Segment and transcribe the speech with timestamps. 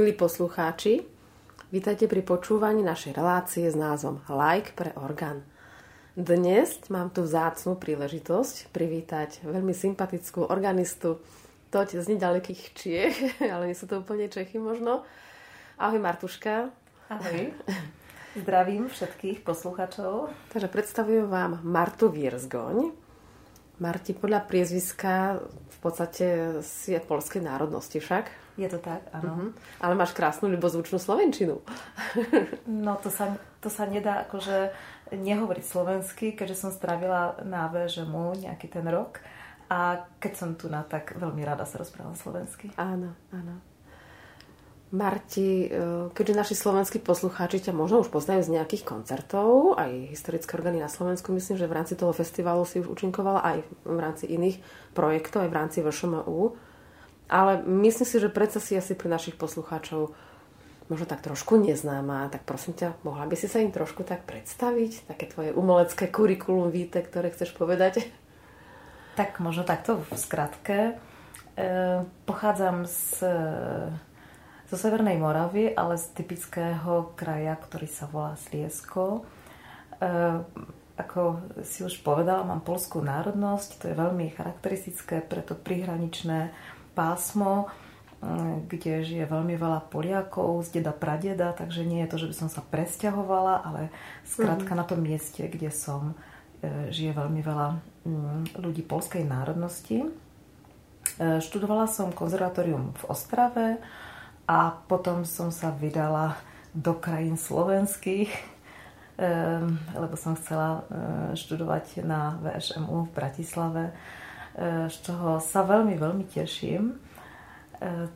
[0.00, 1.04] Milí poslucháči,
[1.68, 5.44] vítajte pri počúvaní našej relácie s názvom Like pre orgán.
[6.16, 11.20] Dnes mám tu vzácnú príležitosť privítať veľmi sympatickú organistu,
[11.68, 13.16] toť z nedalekých Čiech,
[13.52, 15.04] ale nie sú to úplne Čechy možno.
[15.76, 16.72] Ahoj Martuška.
[17.12, 17.52] Ahoj.
[18.40, 20.32] Zdravím všetkých poslucháčov.
[20.48, 23.09] Takže predstavujem vám Martu Vierzgoň.
[23.80, 28.28] Marti, podľa priezviska v podstate si je polskej národnosti však.
[28.60, 29.32] Je to tak, áno.
[29.32, 29.50] Uh-huh.
[29.80, 31.64] Ale máš krásnu ľubozvučnú slovenčinu.
[32.68, 34.76] no to sa, to sa nedá akože
[35.16, 39.24] nehovoriť slovensky, keďže som strávila na VŽMu nejaký ten rok.
[39.72, 42.68] A keď som tu na, tak veľmi rada sa rozprávam slovensky.
[42.76, 43.69] Áno, áno.
[44.90, 50.58] Marti, e, keďže naši slovenskí poslucháči ťa možno už poznajú z nejakých koncertov, aj historické
[50.58, 54.26] orgány na Slovensku, myslím, že v rámci toho festivalu si už účinkovala aj v rámci
[54.26, 54.58] iných
[54.90, 56.58] projektov, aj v rámci VŠMU.
[57.30, 60.10] Ale myslím si, že predsa si asi pre našich poslucháčov
[60.90, 65.06] možno tak trošku neznáma, tak prosím ťa, mohla by si sa im trošku tak predstaviť?
[65.06, 68.10] Také tvoje umelecké kurikulum víte, ktoré chceš povedať?
[69.14, 70.98] Tak možno takto v skratke.
[71.54, 73.22] E, pochádzam z,
[74.70, 79.26] zo Severnej Moravy, ale z typického kraja, ktorý sa volá Sliesko.
[79.98, 80.40] E,
[80.94, 86.54] ako si už povedala, mám polskú národnosť, to je veľmi charakteristické pre to prihraničné
[86.94, 87.66] pásmo,
[88.22, 92.34] mm, kde žije veľmi veľa Poliakov z deda pradeda, takže nie je to, že by
[92.46, 93.90] som sa presťahovala, ale
[94.22, 94.78] skrátka mm-hmm.
[94.78, 96.14] na tom mieste, kde som,
[96.62, 97.68] e, žije veľmi veľa
[98.06, 100.06] mm, ľudí polskej národnosti.
[100.06, 100.08] E,
[101.42, 103.82] študovala som konzervatórium v Ostrave
[104.50, 106.34] a potom som sa vydala
[106.74, 108.42] do krajín slovenských, e,
[109.94, 110.82] lebo som chcela
[111.38, 113.94] študovať na VŠMU v Bratislave
[114.90, 116.98] z čoho sa veľmi, veľmi teším.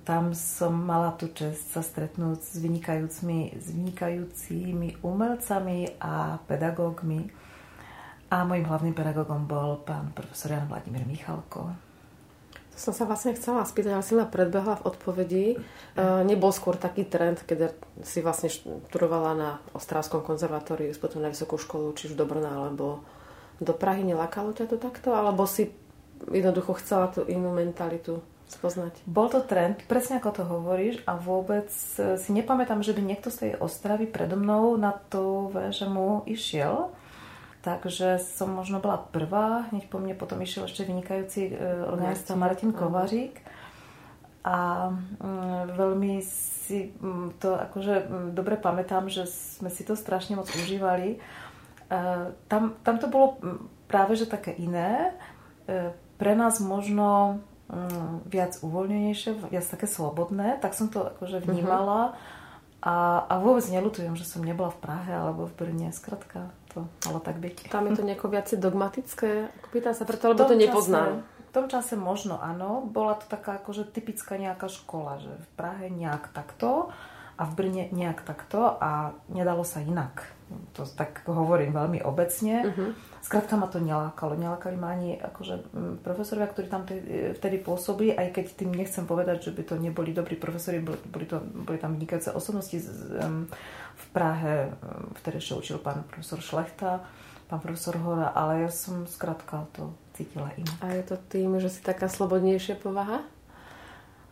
[0.05, 7.33] Tam som mala tú čest sa stretnúť s vynikajúcimi, s vynikajúcimi umelcami a pedagógmi.
[8.29, 11.84] A môjim hlavným pedagógom bol pán profesor Jan Vladimír Michalko.
[12.75, 15.47] To som sa vlastne chcela spýtať, ale si ma predbehla v odpovedi.
[15.55, 15.57] E,
[16.27, 17.71] nebol skôr taký trend, keď
[18.03, 23.07] si vlastne študovala na Ostrávskom konzervatóriu, potom na vysokú školu, či už do Brna, alebo
[23.63, 25.15] do Prahy, nelakalo ťa to takto?
[25.15, 25.71] Alebo si
[26.27, 28.19] jednoducho chcela tú inú mentalitu
[28.51, 29.03] spoznať.
[29.09, 33.29] Bol to trend, presne ako to hovoríš a vôbec e, si nepamätám, že by niekto
[33.33, 34.95] z tej Ostravy predo mnou na
[35.71, 36.93] že mu išiel.
[37.65, 41.53] Takže som možno bola prvá, hneď po mne potom išiel ešte vynikajúci e,
[41.89, 43.41] organista Martin Kovařík.
[44.45, 50.37] A mm, veľmi si mm, to akože mm, dobre pamätám, že sme si to strašne
[50.37, 51.17] moc užívali.
[51.17, 51.19] E,
[52.53, 53.41] tam, tam to bolo
[53.89, 55.17] práve že také iné
[56.21, 57.41] pre nás možno
[58.29, 61.45] viac uvoľnenejšie, viac také slobodné, tak som to akože mhm.
[61.49, 62.13] vnímala
[62.85, 67.23] a, a vôbec nelutujem, že som nebola v Prahe alebo v Brne, skratka to malo
[67.23, 67.71] tak byť.
[67.71, 69.31] Tam je to nejako viacej dogmatické,
[69.63, 71.23] ako pýtam sa preto, lebo to nepoznám.
[71.23, 75.87] v tom čase možno áno, bola to taká akože typická nejaká škola, že v Prahe
[75.87, 76.91] nejak takto
[77.35, 80.27] a v Brne nejak takto a nedalo sa inak.
[80.79, 82.69] To tak hovorím veľmi obecne.
[82.69, 82.91] Uh-huh.
[83.25, 84.39] Skrátka ma to nelákalo.
[84.39, 85.73] Nelákali ma ani akože,
[86.05, 86.87] profesorovia, ktorí tam
[87.35, 91.27] vtedy pôsobili, aj keď tým nechcem povedať, že by to neboli dobrí profesori, boli, boli,
[91.27, 92.89] to, boli tam vynikajúce osobnosti z,
[93.19, 93.49] um,
[94.15, 94.71] Prahe,
[95.19, 97.03] vtedy ešte učil pán profesor Šlechta,
[97.51, 100.79] pán profesor Hora, ale ja som skrátka to cítila inak.
[100.79, 103.27] A je to tým, že si taká slobodnejšia povaha?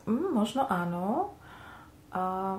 [0.07, 1.35] Mm, možno áno.
[2.15, 2.57] A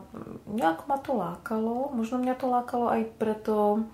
[0.52, 1.96] nejak ma to lákalo.
[1.96, 3.88] Možno mňa to lákalo aj preto,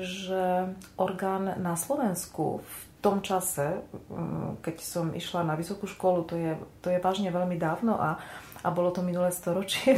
[0.00, 6.34] že orgán na Slovensku v tom čase, mm, keď som išla na vysokú školu, to
[6.36, 6.52] je,
[6.84, 8.20] to je vážne veľmi dávno a,
[8.60, 9.96] a bolo to minulé storočie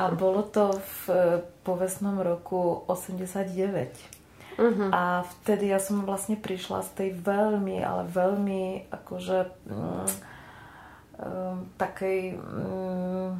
[0.00, 1.00] a bolo to v
[1.64, 4.18] povestnom roku 89.
[4.58, 4.90] Uh-huh.
[4.90, 9.38] A vtedy ja som vlastne prišla z tej veľmi, ale veľmi akože
[9.70, 10.06] mm,
[11.22, 13.38] um, takej um,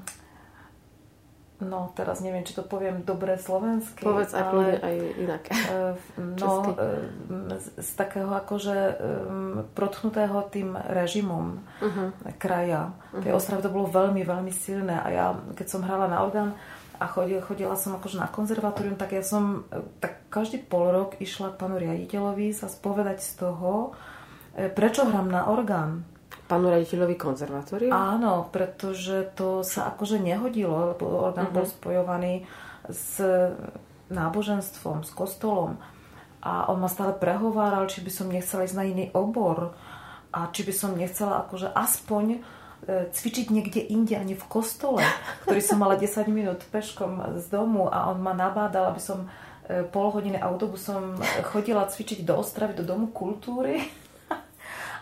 [1.59, 4.07] No, teraz neviem, či to poviem dobre slovensky.
[4.07, 5.43] Povedz aj ale, aj inak.
[5.51, 5.95] Eh,
[6.39, 12.15] no, eh, z, z takého akože um, protnutého tým režimom uh-huh.
[12.39, 12.95] kraja.
[13.11, 13.23] Uh-huh.
[13.27, 15.03] Tej Ostravy to bolo veľmi, veľmi silné.
[15.03, 15.27] A ja,
[15.59, 16.55] keď som hrala na orgán
[17.03, 19.67] a chodila, chodila som akože na konzervatórium, tak ja som
[19.99, 23.99] tak každý pol rok išla k pánu riaditeľovi sa spovedať z toho,
[24.75, 26.07] prečo hrám na orgán
[26.49, 27.93] pánu raditeľovi konzervatóriu?
[27.93, 31.63] Áno, pretože to sa akože nehodilo, lebo orgán uh-huh.
[31.63, 32.49] bol spojovaný
[32.89, 33.21] s
[34.09, 35.77] náboženstvom, s kostolom.
[36.41, 39.77] A on ma stále prehováral, či by som nechcela ísť na iný obor
[40.33, 42.41] a či by som nechcela akože aspoň
[42.87, 45.03] cvičiť niekde inde a nie v kostole,
[45.45, 49.83] ktorý som mala 10 minút peškom z domu a on ma nabádal, aby som e,
[49.83, 51.19] pol hodiny autobusom
[51.51, 53.83] chodila cvičiť do Ostravy, do Domu kultúry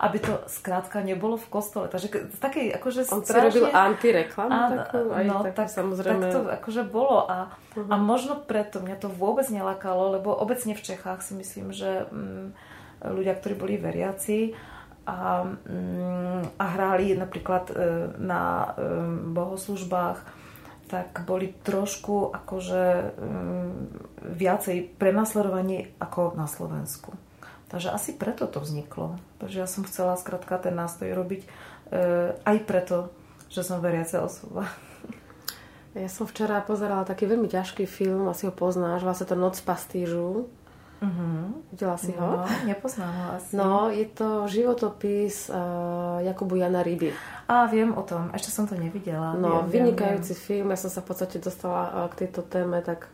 [0.06, 1.90] aby to skrátka nebolo v kostole.
[1.90, 3.50] Takže z takej akože On strašne...
[3.50, 5.00] si robil antireklamu takú?
[5.10, 6.26] Aj no, takú, tak, samozrejme...
[6.26, 7.26] tak to akože bolo.
[7.26, 7.90] A, uh-huh.
[7.90, 12.46] a možno preto mňa to vôbec nelakalo, lebo obecne v Čechách si myslím, že mm,
[13.10, 14.54] ľudia, ktorí boli veriaci,
[15.06, 17.74] a, mm, a hráli napríklad e,
[18.18, 18.90] na e,
[19.30, 20.18] bohoslužbách,
[20.86, 22.84] tak boli trošku akože
[23.14, 23.70] mm,
[24.34, 27.14] viacej prenasledovaní ako na Slovensku.
[27.66, 29.18] Takže asi preto to vzniklo.
[29.42, 31.48] Takže ja som chcela skrátka ten nástroj robiť e,
[32.46, 33.10] aj preto,
[33.50, 34.70] že som veriaca osoba.
[35.96, 40.44] Ja som včera pozerala taký veľmi ťažký film, asi ho poznáš, vlastne to Noc pastížu.
[41.00, 41.56] Uh-huh.
[41.72, 42.44] Videla si ho?
[42.44, 43.56] No, nepoznám ho asi.
[43.56, 47.16] No, je to životopis uh, Jakubu Jana Ryby.
[47.48, 49.40] A viem o tom, ešte som to nevidela.
[49.40, 50.44] No, viem, vynikajúci viem.
[50.44, 53.08] film, ja som sa v podstate dostala uh, k tejto téme, tak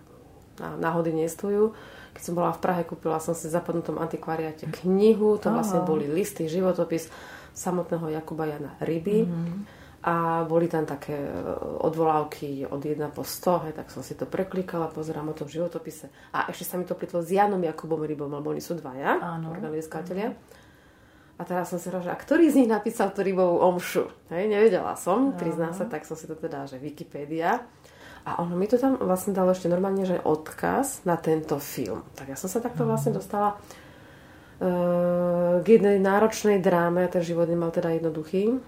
[0.58, 1.74] náhody nestujú.
[2.12, 6.04] Keď som bola v Prahe, kúpila som si v zapadnutom antikvariate knihu, to vlastne boli
[6.04, 7.08] listy, životopis
[7.56, 9.18] samotného Jakuba Jana Ryby.
[9.24, 11.30] Uh-huh a boli tam také e,
[11.86, 16.10] odvolávky od 1 po 100, hej, tak som si to preklikala, pozerám o tom životopise.
[16.34, 20.34] A ešte sa mi to plitlo s Janom Jakubom Rybom, lebo oni sú dvaja, organizátoria.
[21.38, 24.10] A teraz som si hovorila, a ktorý z nich napísal tú rybovú omšu?
[24.34, 27.62] Hej, nevedela som, prizná sa, tak som si to teda, že Wikipedia.
[28.22, 32.06] A ono mi to tam vlastne dalo ešte normálne, že odkaz na tento film.
[32.14, 37.74] Tak ja som sa takto vlastne dostala uh, k jednej náročnej dráme, ten život nemal
[37.74, 38.62] teda jednoduchý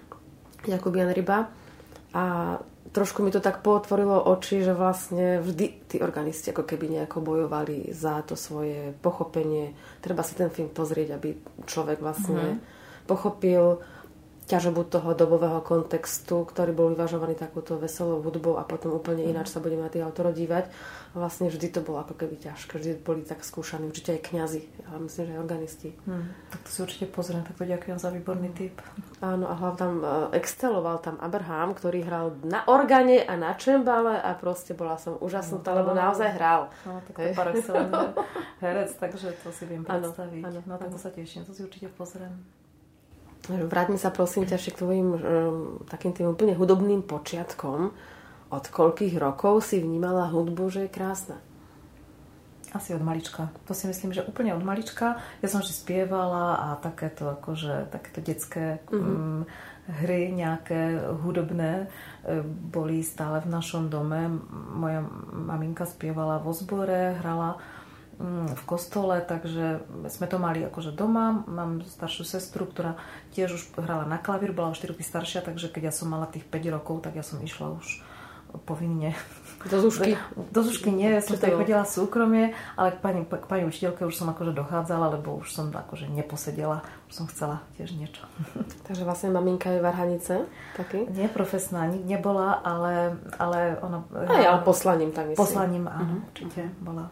[0.67, 1.47] Jakubian Ryba.
[2.15, 2.59] A
[2.95, 7.91] trošku mi to tak potvorilo oči, že vlastne vždy tí organisti ako keby nejako bojovali
[7.91, 9.75] za to svoje pochopenie.
[9.99, 11.35] Treba si ten film pozrieť, aby
[11.67, 13.07] človek vlastne mm-hmm.
[13.07, 13.83] pochopil
[14.45, 19.65] ťažobu toho dobového kontextu, ktorý bol vyvažovaný takúto veselou hudbou a potom úplne ináč sa
[19.65, 20.69] budeme na tých autorov dívať.
[21.17, 24.99] Vlastne vždy to bolo ako keby ťažké, vždy boli tak skúšaní, určite aj kňazi, ale
[25.07, 25.89] myslím, že aj organisti.
[26.05, 28.83] Hmm, tak to si určite pozriem, tak to ďakujem za výborný tip.
[29.23, 34.19] Áno, a hlavne tam uh, exceloval tam Abraham, ktorý hral na organe a na čembale
[34.19, 36.69] a proste bola som úžasnutá, no, lebo naozaj hral.
[36.83, 37.49] No, tak to par
[38.61, 40.43] herec, takže to si viem predstaviť.
[40.43, 42.64] Áno, áno, no tak to sa teším, to si určite pozriem.
[43.49, 45.21] Vráťme sa prosím ťa k tvojim um,
[45.85, 47.93] takým tým úplne hudobným počiatkom.
[48.49, 51.37] Od koľkých rokov si vnímala hudbu, že je krásna?
[52.75, 53.55] Asi od malička.
[53.71, 55.23] To si myslím, že úplne od malička.
[55.45, 58.99] Ja som vždy spievala a takéto, akože, takéto detské mm-hmm.
[58.99, 59.43] um,
[60.01, 61.87] hry nejaké hudobné
[62.25, 64.41] e, boli stále v našom dome.
[64.75, 67.61] Moja maminka spievala vo zbore, hrala
[68.21, 71.43] v kostole, takže sme to mali akože doma.
[71.51, 72.95] Mám staršiu sestru, ktorá
[73.35, 76.31] tiež už hrala na klavír, bola o 4 roky staršia, takže keď ja som mala
[76.31, 78.03] tých 5 rokov, tak ja som išla už
[78.63, 79.19] povinne
[79.65, 80.15] do Zušky?
[80.53, 84.15] Do Zušky nie, ja som tady chodila súkromie, ale k pani, k pani učiteľke už
[84.15, 88.23] som akože dochádzala, lebo už som akože neposedela, už som chcela tiež niečo.
[88.87, 90.35] Takže vlastne maminka je varhanice?
[90.77, 91.09] Taký?
[91.11, 94.05] Nie profesná, nebola, ale, ale ona...
[94.13, 95.41] Aj, ale poslaním tam myslím.
[95.41, 96.29] Poslaním, áno, uh-huh.
[96.29, 97.09] určite bola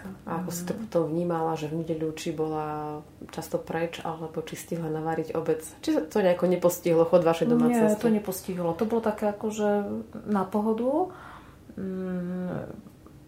[0.00, 0.30] organistka.
[0.30, 4.56] A ako si to potom vnímala, že v nedeľu či bola často preč, alebo či
[4.56, 5.60] stihla navariť obec?
[5.84, 8.00] Či to nejako nepostihlo chod vašej domácnosti?
[8.00, 8.70] Nie, to nepostihlo.
[8.74, 9.68] To bolo také akože
[10.26, 11.12] na pohodu
[11.80, 12.66] Mm,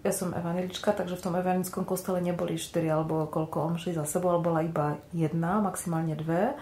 [0.02, 4.34] ja som evanelička, takže v tom evangelickom kostole neboli 4 alebo koľko omší za sebou,
[4.34, 6.58] ale bola iba jedna, maximálne dve.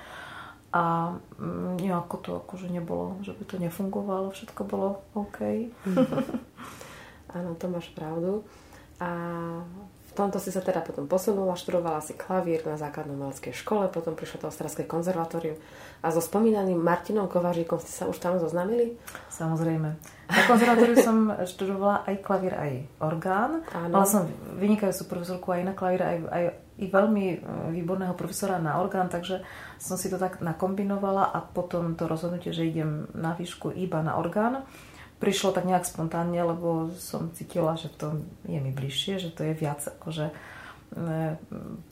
[0.71, 5.39] A mm, nejako to akože nebolo, že by to nefungovalo, všetko bolo OK.
[7.37, 8.47] Áno, to máš pravdu.
[9.01, 9.11] A
[10.21, 14.45] tomto si sa teda potom posunula, študovala si klavír na základnom umeleckej škole, potom prišla
[14.45, 15.57] do Ostravské konzervatórium
[16.05, 19.01] a so spomínaným Martinom Kovaříkom ste sa už tam zoznámili?
[19.33, 19.89] Samozrejme.
[20.29, 23.65] Na konzervatóriu som študovala aj klavír, aj orgán.
[23.73, 23.93] Áno.
[23.97, 24.29] Mala som
[24.61, 26.45] vynikajúcu profesorku aj na klavír, aj, aj
[26.81, 27.37] i veľmi e,
[27.77, 29.45] výborného profesora na orgán, takže
[29.77, 34.17] som si to tak nakombinovala a potom to rozhodnutie, že idem na výšku iba na
[34.17, 34.65] orgán
[35.21, 39.53] prišlo tak nejak spontánne, lebo som cítila, že to je mi bližšie, že to je
[39.53, 40.35] viac akože e,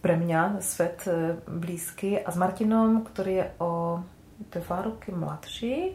[0.00, 2.16] pre mňa svet e, blízky.
[2.16, 3.72] A s Martinom, ktorý je o
[4.48, 5.94] dva roky mladší, e,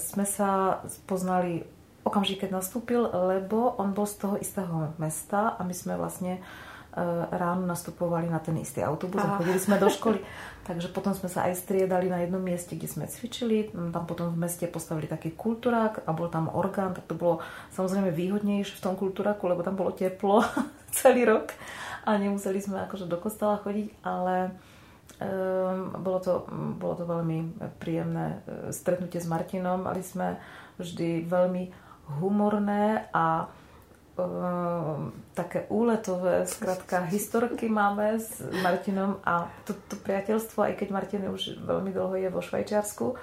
[0.00, 1.62] sme sa poznali
[2.08, 6.40] okamžite, keď nastúpil, lebo on bol z toho istého mesta a my sme vlastne
[7.30, 10.18] ráno nastupovali na ten istý autobus a chodili sme do školy.
[10.66, 13.70] Takže potom sme sa aj striedali na jednom mieste, kde sme cvičili.
[13.70, 17.42] Tam potom v meste postavili taký kultúrák a bol tam orgán, tak to bolo
[17.74, 20.42] samozrejme výhodnejšie v tom kultúraku, lebo tam bolo teplo
[20.98, 21.54] celý rok
[22.06, 24.54] a nemuseli sme akože do kostola chodiť, ale
[25.20, 26.48] Ehm, bolo to,
[26.80, 29.84] bolo to veľmi príjemné e, stretnutie s Martinom.
[29.84, 30.40] Mali sme
[30.80, 31.68] vždy veľmi
[32.24, 33.59] humorné a um,
[35.34, 41.60] také úletové, skratka, historky máme s Martinom a to, to priateľstvo, aj keď Martin už
[41.62, 43.16] veľmi dlho je vo Švajčiarsku,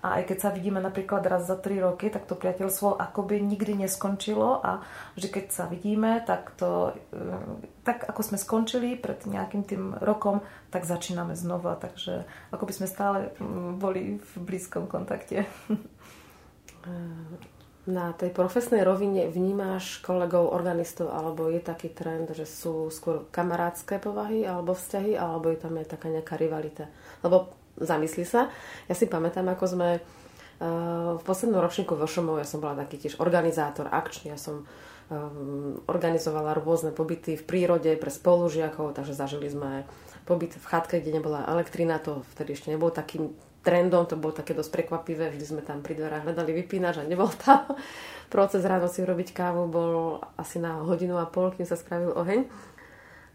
[0.00, 3.84] a aj keď sa vidíme napríklad raz za 3 roky, tak to priateľstvo akoby nikdy
[3.84, 4.80] neskončilo a
[5.12, 7.36] vždy keď sa vidíme, tak to, e,
[7.84, 10.40] tak ako sme skončili pred nejakým tým rokom,
[10.72, 13.28] tak začíname znova, takže ako by sme stále
[13.76, 15.44] boli v blízkom kontakte.
[17.90, 23.98] Na tej profesnej rovine vnímáš kolegov organistov, alebo je taký trend, že sú skôr kamarádske
[23.98, 26.86] povahy alebo vzťahy, alebo je tam aj taká nejaká rivalita?
[27.26, 28.46] Lebo zamysli sa.
[28.86, 33.18] Ja si pamätám, ako sme uh, v poslednom ročníku VŠMO, ja som bola taký tiež
[33.18, 39.82] organizátor, akčný, ja som um, organizovala rôzne pobyty v prírode pre spolužiakov, takže zažili sme
[40.30, 44.56] pobyt v chatke, kde nebola elektrina, to vtedy ešte nebol takým trendom, to bolo také
[44.56, 47.76] dosť prekvapivé, vždy sme tam pri dverách hľadali vypínač a nebol tam
[48.32, 52.48] proces ráno si urobiť kávu, bol asi na hodinu a pol, kým sa spravil oheň.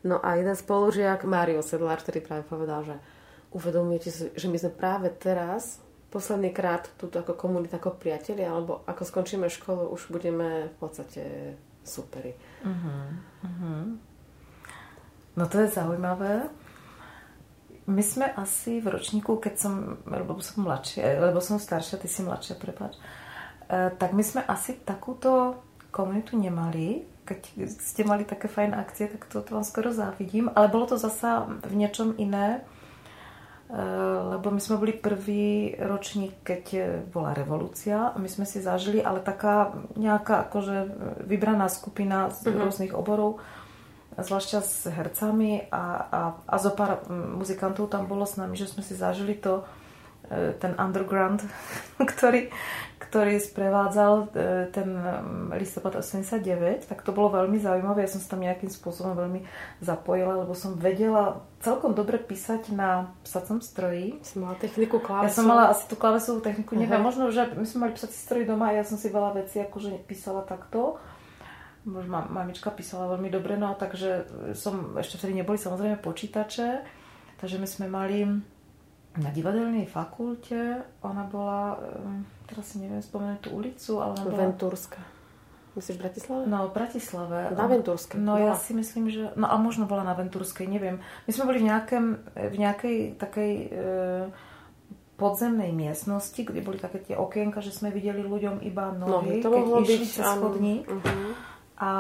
[0.06, 2.96] No a jeden spolužiak, Mário Sedlár, ktorý práve povedal, že
[3.54, 5.82] uvedomujete si, že my sme práve teraz,
[6.14, 11.24] posledný krát, túto ako komunita, ako priatelia, alebo ako skončíme školu, už budeme v podstate
[11.82, 12.38] superi.
[12.64, 13.10] Uh-huh,
[13.44, 13.82] uh-huh.
[15.36, 16.48] No to je zaujímavé.
[17.86, 19.74] My sme asi v ročníku, keď som,
[20.10, 24.74] lebo som mladšia, lebo som staršia, ty si mladšia, prepáč, e, tak my sme asi
[24.82, 25.62] takúto
[25.94, 27.06] komunitu nemali.
[27.26, 27.42] Keď
[27.78, 30.50] ste mali také fajn akcie, tak to, to vám skoro závidím.
[30.54, 32.66] Ale bolo to zasa v niečom iné.
[33.66, 36.64] Eh, lebo my sme boli prvý ročník, keď
[37.10, 40.78] bola revolúcia a my sme si zažili, ale taká nejaká akože
[41.26, 42.62] vybraná skupina z uh-huh.
[42.62, 43.42] rôznych oborov,
[44.16, 48.84] zvlášť s hercami a, a, a zo pár muzikantov tam bolo s nami, že sme
[48.84, 49.68] si zažili to,
[50.32, 51.44] eh, ten underground,
[52.12, 52.48] ktorý,
[53.16, 54.26] ktorý sprevádzal e,
[54.76, 54.90] ten
[55.56, 58.04] listopad 89, tak to bolo veľmi zaujímavé.
[58.04, 59.48] Ja som sa tam nejakým spôsobom veľmi
[59.80, 64.20] zapojila, lebo som vedela celkom dobre písať na psacom stroji.
[64.20, 65.32] Som mala techniku klávesu.
[65.32, 67.08] Ja som mala asi tú klávesovú techniku, neviem, uh-huh.
[67.08, 69.96] možno, že my sme mali psací stroj doma a ja som si veľa vecí akože
[70.08, 71.00] písala takto.
[71.86, 74.26] Možno mamička písala veľmi dobre, no takže
[74.58, 76.82] som, ešte vtedy neboli samozrejme počítače,
[77.38, 78.26] takže my sme mali
[79.16, 81.78] na divadelnej fakulte, ona bola,
[82.50, 84.42] teraz si neviem spomenúť tú ulicu, ale ona bola...
[84.50, 85.00] Ventúrska.
[85.76, 86.42] Myslíš v Bratislave?
[86.48, 87.40] No, v Bratislave.
[87.52, 88.16] Na Ventúrskej.
[88.16, 88.48] No, bola.
[88.48, 89.36] ja si myslím, že...
[89.36, 91.04] No, a možno bola na Ventúrskej, neviem.
[91.28, 93.68] My sme boli v, nejakém, v nejakej takej e,
[95.20, 99.50] podzemnej miestnosti, kde boli také tie okienka, že sme videli ľuďom iba nohy, no, to
[99.52, 100.88] keď išli cez chodník.
[100.88, 101.35] Uh-huh.
[101.80, 101.92] A,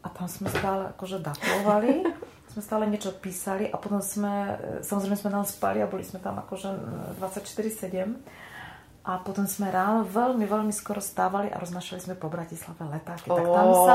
[0.00, 2.02] a tam sme stále akože daplovali.
[2.54, 6.22] sme stále niečo písali a potom sme, e, samozrejme sme tam spali a boli sme
[6.22, 6.70] tam akože
[7.18, 8.14] 24-7
[9.04, 13.26] a potom sme ráno veľmi, veľmi skoro stávali a roznašali sme po Bratislave letáky.
[13.26, 13.94] Tak tam sa,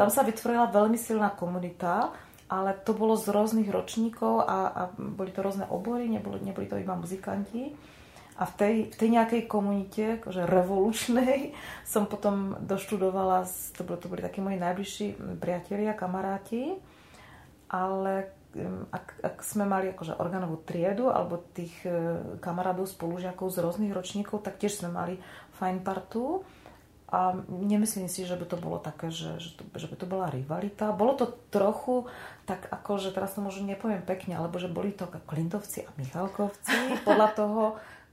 [0.00, 2.14] tam sa vytvorila veľmi silná komunita,
[2.46, 6.78] ale to bolo z rôznych ročníkov a, a boli to rôzne obory, neboli, neboli to
[6.78, 7.74] iba muzikanti.
[8.36, 11.56] A v tej, v tej nejakej komunite, akože revolučnej,
[11.92, 15.06] som potom doštudovala, to boli, to boli takí moji najbližší
[15.40, 16.76] priatelia, kamaráti
[17.66, 18.30] ale
[18.88, 24.40] ak, ak sme mali akože organovú triedu alebo tých e, kamarádov, spolužiakov z rôznych ročníkov,
[24.40, 25.20] tak tiež sme mali
[25.60, 26.40] fajn partu.
[27.06, 30.26] A nemyslím si, že by to bolo také, že, že, to, že by to bola
[30.26, 30.90] rivalita.
[30.90, 32.10] Bolo to trochu
[32.50, 37.06] tak ako, že teraz to možno nepoviem pekne, alebo že boli to Klintovci a Michalkovci
[37.06, 37.62] podľa toho,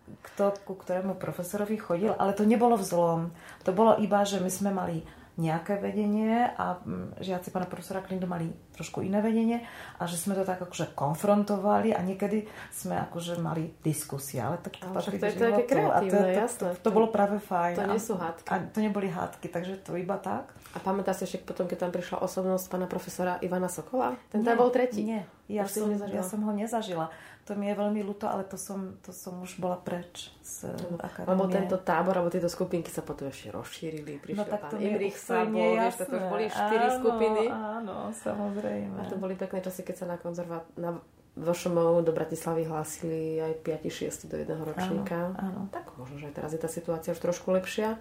[0.03, 3.31] kto ku ktorému profesorovi chodil, ale to nebolo vzlom.
[3.63, 8.29] To bolo iba, že my sme mali nejaké vedenie a mm, žiaci pána profesora Klindu
[8.29, 9.65] mali trošku iné vedenie
[9.97, 14.77] a že sme to tak akože konfrontovali a niekedy sme akože mali diskusie, ale tak
[14.77, 16.59] to patrí to je také kreatívne, a to, jasné.
[16.61, 17.75] To, to, to, bolo práve fajn.
[17.81, 18.45] To nie sú hádky.
[18.45, 20.53] A to neboli hádky, takže to iba tak.
[20.73, 24.13] A pamätáš si ešte potom, keď tam prišla osobnosť pána profesora Ivana Sokola?
[24.29, 25.01] Ten tam bol tretí.
[25.01, 27.11] Nie, ja som, ja som ho nezažila
[27.43, 31.35] to mi je veľmi ľúto, ale to som, to som už bola preč z akadémie.
[31.35, 34.23] Lebo tento tábor, alebo tieto skupinky sa potom ešte rozšírili.
[34.23, 37.43] Prišiel no, tak pán Imrich Sabo, vieš, to už boli štyri áno, skupiny.
[37.51, 38.95] Áno, samozrejme.
[38.95, 40.63] A to boli pekné časy, keď sa na konzerva...
[40.79, 41.03] na
[41.33, 45.33] VŠMO do Bratislavy hlásili aj 5-6 do jedného ročníka.
[45.33, 45.61] Áno, áno.
[45.73, 47.97] Tak možno, že aj teraz je tá situácia už trošku lepšia.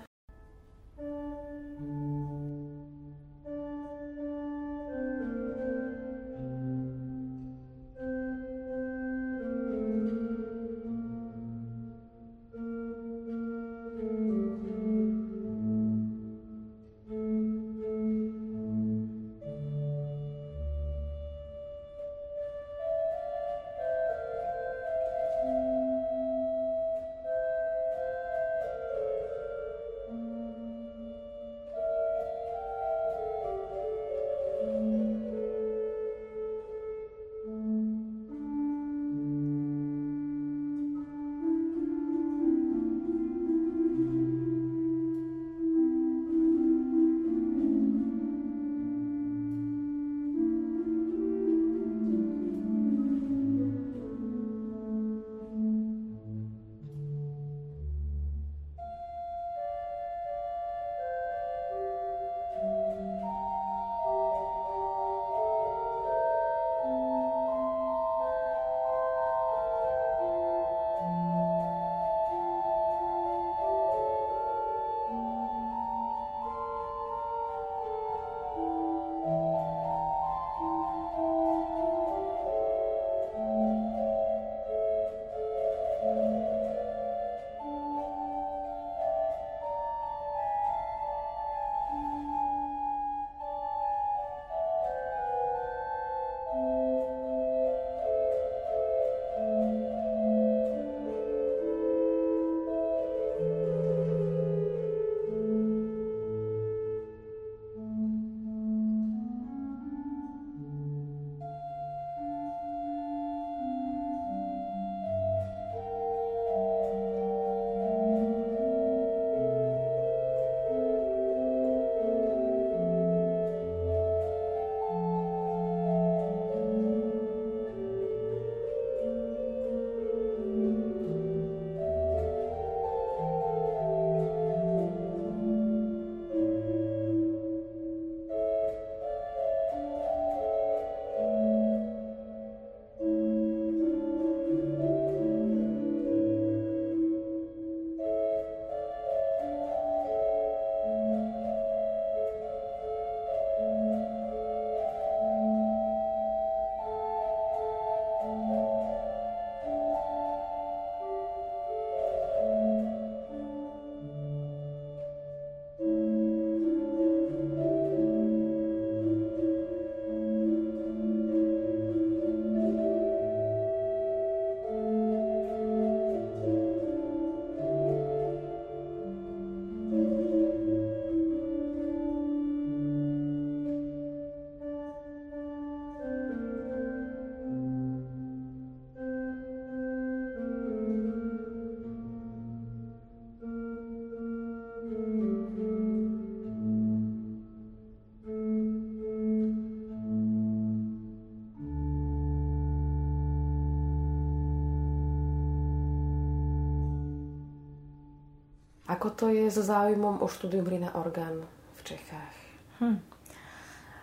[209.23, 211.47] To je so záujmom o štúdium hry na orgán
[211.79, 212.35] v Čechách?
[212.83, 212.99] Hm.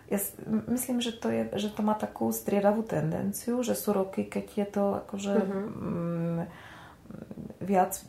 [0.08, 0.18] Ja
[0.72, 4.66] myslím, že to, je, že to má takú striedavú tendenciu, že sú roky, keď je
[4.66, 5.66] to akože uh-huh.
[5.70, 6.40] mm,
[7.62, 8.00] viac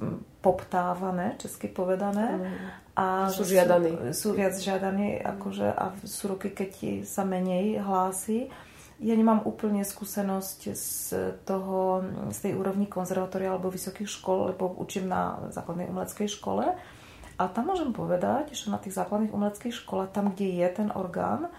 [0.41, 2.41] poptávané, česky povedané.
[2.41, 2.97] Uh-huh.
[2.97, 4.15] A sú žiadaní.
[4.15, 8.49] Sú, sú viac žiadaní, akože, a sú roky, keď sa menej hlási.
[8.97, 10.89] Ja nemám úplne skúsenosť z
[11.45, 12.01] toho,
[12.33, 16.73] z tej úrovni konzervatória alebo vysokých škol, lebo učím na základnej umeleckej škole.
[17.41, 21.49] A tam môžem povedať, že na tých základných umeleckých školách, tam, kde je ten orgán,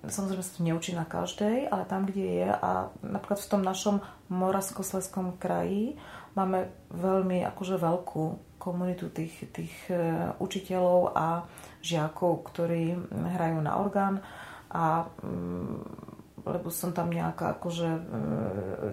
[0.00, 3.96] Samozrejme sa to neučí na každej, ale tam, kde je a napríklad v tom našom
[4.32, 6.00] Moravskosleskom kraji
[6.32, 8.24] máme veľmi akože veľkú
[8.56, 11.44] komunitu tých, tých e, učiteľov a
[11.84, 14.24] žiakov, ktorí hrajú na orgán
[14.72, 18.00] a mm, lebo som tam nejaká akože e,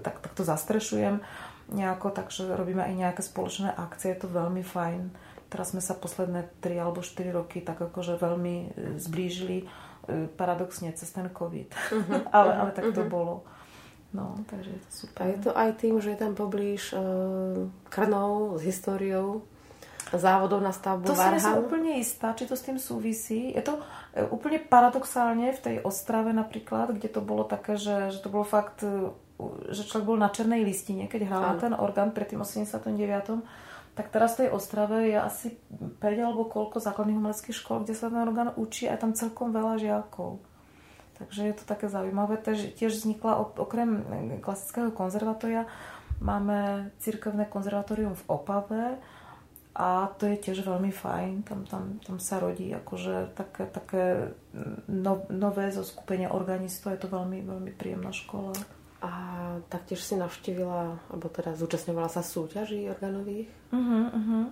[0.03, 1.23] tak, tak to zastrešujem
[1.71, 5.07] nejako, takže robíme aj nejaké spoločné akcie, je to veľmi fajn.
[5.47, 8.67] Teraz sme sa posledné 3 alebo 4 roky tak akože veľmi e,
[8.99, 9.67] zblížili
[10.39, 11.67] paradoxne cez ten COVID.
[11.67, 12.23] Uh-huh.
[12.37, 13.11] ale, ale tak to uh-huh.
[13.11, 13.35] bolo.
[14.15, 15.19] No, takže je to super.
[15.19, 19.43] A je to aj tým, že je tam poblíž uh, Krnov s históriou
[20.15, 23.51] závodov na stavbu To si som úplne istá, či to s tým súvisí.
[23.51, 23.83] Je to
[24.31, 28.87] úplne paradoxálne v tej Ostrave napríklad, kde to bolo také, že, že to bolo fakt,
[29.67, 33.43] že človek bol na černej listine, keď hral ten orgán pred tým 89
[33.97, 38.13] tak teraz v tej Ostrave je asi 5 alebo koľko základných umeleckých škôl, kde sa
[38.13, 40.37] ten orgán učí a je tam celkom veľa žiakov.
[41.17, 42.37] Takže je to také zaujímavé.
[42.37, 44.05] Tež, tiež vznikla okrem
[44.45, 45.65] klasického konzervatória
[46.21, 48.85] máme církevné konzervatórium v Opave
[49.77, 51.45] a to je tiež veľmi fajn.
[51.45, 54.33] Tam, tam, tam sa rodí akože také, také
[54.89, 56.97] no, nové zoskupenie organistov.
[56.97, 58.57] Je to veľmi, veľmi príjemná škola.
[58.97, 59.11] A
[59.69, 63.49] taktiež si navštívila, alebo teda zúčastňovala sa súťaží organových?
[63.69, 64.43] Uh-huh, uh-huh.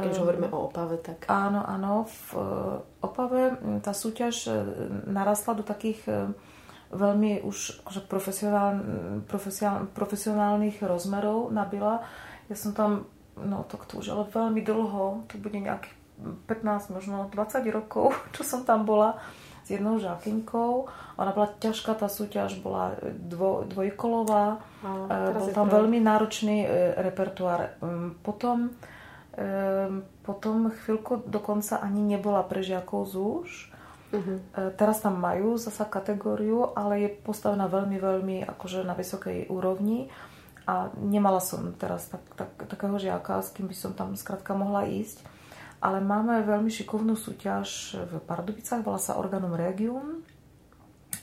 [0.00, 1.28] Keď um, hovoríme o Opave, tak...
[1.28, 2.08] Áno, áno.
[2.08, 4.56] V uh, Opave tá súťaž uh,
[5.04, 6.32] narastla do takých uh,
[6.90, 8.70] veľmi už akože profesionál,
[9.30, 12.02] profesionál, profesionálnych rozmerov nabila.
[12.50, 13.06] Ja som tam,
[13.38, 15.94] no to, to už ale veľmi dlho, to bude nejakých
[16.50, 19.22] 15, možno 20 rokov, čo som tam bola
[19.70, 20.90] jednou žakinkou.
[21.16, 24.58] Ona bola ťažká, tá súťaž bola dvo, dvojkolová.
[24.82, 27.78] A, e, bol tam veľmi náročný e, repertoár.
[27.78, 28.74] Mm, potom,
[29.38, 29.50] e,
[30.26, 33.70] potom chvíľku dokonca ani nebola pre žiakov zúž.
[34.10, 34.42] Uh-huh.
[34.74, 40.10] Teraz tam majú zasa kategóriu, ale je postavená veľmi, veľmi akože na vysokej úrovni
[40.66, 44.82] a nemala som teraz tak, tak, takého žiaka, s kým by som tam skrátka mohla
[44.82, 45.22] ísť
[45.80, 50.20] ale máme veľmi šikovnú súťaž v Pardubicách, volá sa Organum Regium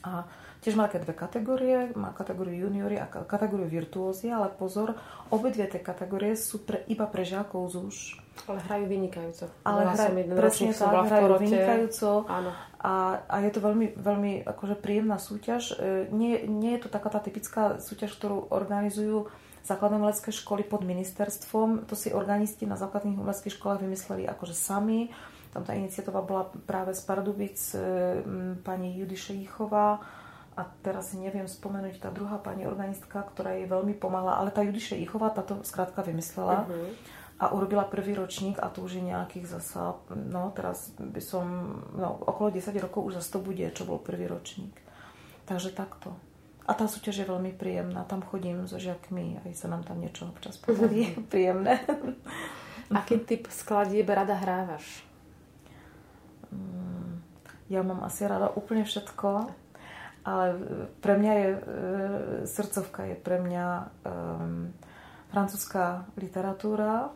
[0.01, 0.25] a
[0.65, 4.97] tiež má také dve kategórie, má kategóriu juniori a kategóriu virtuózy, ale pozor,
[5.29, 7.95] obidve tie kategórie sú pre, iba pre žiakov z už.
[8.49, 9.45] Ale hrajú vynikajúco.
[9.61, 12.09] Ale hrajú, presne tak, hrajú vynikajúco.
[12.25, 12.51] Áno.
[12.77, 12.93] A,
[13.25, 15.77] a je to veľmi, veľmi akože príjemná súťaž.
[15.77, 19.29] E, nie, nie je to taká tá typická súťaž, ktorú organizujú
[19.67, 21.85] základné umelecké školy pod ministerstvom.
[21.91, 25.11] To si organisti na základných umeleckých školách vymysleli akože sami.
[25.51, 27.77] Tam tá iniciatíva bola práve z Pardubic e,
[28.63, 29.99] pani Judy Šejichová
[30.57, 34.79] a teraz neviem spomenúť tá druhá pani organistka, ktorá jej veľmi pomáhala, ale tá Judy
[34.79, 36.65] Šejichová táto skrátka vymyslela.
[36.65, 41.45] Uh-huh a urobila prvý ročník a to už je nejakých zasa, no teraz by som,
[41.93, 44.73] no okolo 10 rokov už zase to bude, čo bol prvý ročník.
[45.45, 46.17] Takže takto.
[46.67, 48.03] A tá súťaž je veľmi príjemná.
[48.03, 51.15] Tam chodím so žiakmi, aj sa nám tam niečo občas podarí.
[51.31, 51.79] príjemné.
[52.91, 54.83] Aký typ skladieb rada hrávaš?
[56.51, 57.23] Mm,
[57.71, 59.47] ja mám asi rada úplne všetko,
[60.27, 60.45] ale
[60.99, 61.59] pre mňa je e,
[62.47, 63.85] srdcovka je pre mňa e,
[65.31, 67.11] francúzska literatúra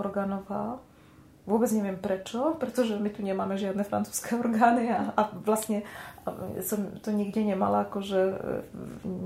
[0.00, 0.80] organová,
[1.50, 5.82] Vôbec neviem prečo, pretože my tu nemáme žiadne francúzske orgány a, a vlastne
[6.62, 8.34] som to nikde nemala akože e,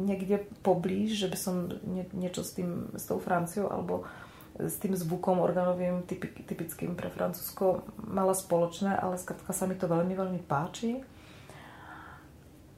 [0.09, 4.09] niekde poblíž, že by som nie, niečo s, tým, s tou Franciou alebo
[4.57, 9.85] s tým zvukom organovým typik, typickým pre Francúzsko mala spoločné, ale skrátka sa mi to
[9.85, 11.05] veľmi, veľmi páči.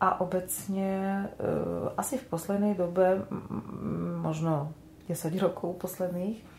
[0.02, 1.46] A obecne e,
[1.94, 3.30] asi v poslednej dobe,
[4.26, 4.74] možno
[5.06, 6.55] 10 rokov posledných, E,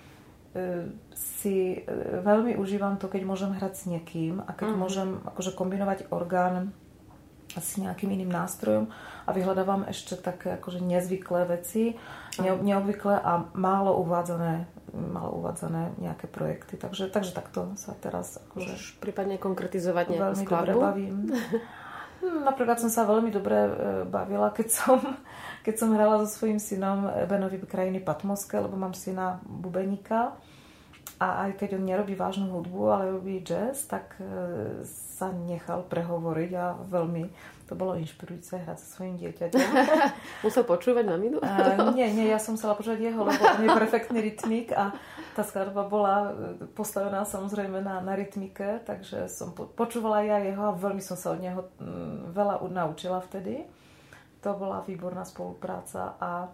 [1.14, 4.82] si e, veľmi užívam to, keď môžem hrať s niekým a keď uh-huh.
[4.82, 6.74] môžem akože kombinovať orgán
[7.58, 8.92] s nejakým iným nástrojom
[9.26, 12.60] a vyhľadávam ešte také akože nezvyklé veci, uh-huh.
[12.62, 16.78] neobvyklé a málo uvádzané, málo uvádzané nejaké projekty.
[16.78, 18.72] Takže, takže takto sa teraz akože...
[18.78, 20.68] Môžeš prípadne konkretizovať nejakú veľmi skladbu?
[20.68, 21.16] dobre bavím.
[22.18, 23.72] Hm, napríklad som sa veľmi dobre e,
[24.10, 24.98] bavila, keď som,
[25.68, 30.40] keď som hrala so svojím synom Benovi krajiny Patmoske, lebo mám syna Bubenika
[31.20, 34.24] a aj keď on nerobí vážnu hudbu, ale robí jazz, tak e,
[34.88, 37.28] sa nechal prehovoriť a veľmi
[37.68, 39.60] to bolo inšpirujúce hrať so svojím dieťaťom.
[40.48, 41.44] Musel počúvať maminu?
[41.44, 44.96] uh, nie, nie, ja som musela počúvať jeho, lebo on je perfektný rytmik a
[45.36, 46.32] tá skladba bola
[46.80, 51.36] postavená samozrejme na, na rytmike, takže som po, počúvala ja jeho a veľmi som sa
[51.36, 53.68] od neho m, veľa naučila vtedy.
[54.48, 56.48] To bola výborná spolupráca a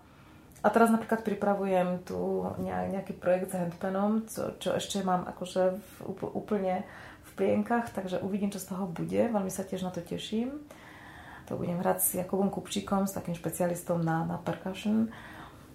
[0.63, 6.23] a teraz napríklad pripravujem tu nejaký projekt s handpanom, čo, čo ešte mám akože v,
[6.32, 6.88] úplne
[7.27, 9.27] v plienkach, takže uvidím, čo z toho bude.
[9.27, 10.63] Veľmi sa tiež na to teším.
[11.51, 15.12] To budem hrať s Jakubom Kupčíkom, s takým špecialistom na, na percussion.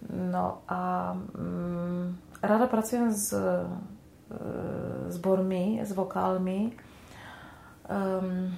[0.08, 3.68] No a mm, rada pracujem s e,
[5.12, 6.72] zbormi, s vokálmi.
[7.92, 8.56] Um,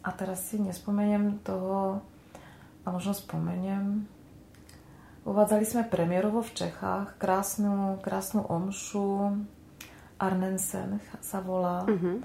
[0.00, 2.00] a teraz si nespomeniem toho,
[2.84, 4.08] a možno spomeniem,
[5.20, 9.36] Uvádzali sme premiérovo v Čechách krásnu, krásnu omšu
[10.16, 11.84] Arnensen sa volá.
[11.84, 12.24] Uh-huh.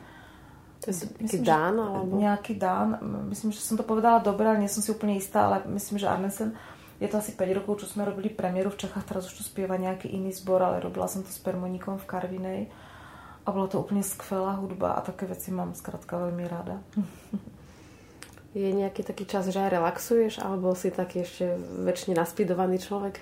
[0.79, 1.75] To je myslím, Dán?
[1.75, 2.15] Alebo...
[2.15, 2.95] Nejaký Dán.
[3.27, 6.07] Myslím, že som to povedala dobre, ale nie som si úplne istá, ale myslím, že
[6.07, 6.55] Arnensen
[7.03, 9.75] je to asi 5 rokov, čo sme robili premiéru v Čechách, teraz už tu spieva
[9.75, 12.61] nejaký iný zbor, ale robila som to s Permoníkom v Karvinej
[13.43, 16.79] a bola to úplne skvelá hudba a také veci mám skrátka veľmi rada.
[18.55, 23.19] Je nejaký taký čas, že aj relaxuješ, alebo si taký ešte väčšine naspidovaný človek?